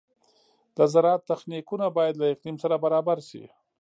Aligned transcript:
د 0.77 0.79
زراعت 0.93 1.21
تخنیکونه 1.31 1.85
باید 1.97 2.15
له 2.21 2.25
اقلیم 2.33 2.55
سره 2.63 2.75
برابر 2.85 3.17
شي. 3.29 3.43